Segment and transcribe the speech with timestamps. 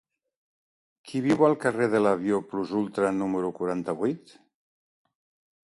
[1.09, 4.37] Qui viu al carrer de l'Avió Plus Ultra número quaranta-vuit?